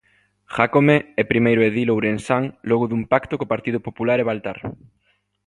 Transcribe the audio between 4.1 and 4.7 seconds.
e Baltar.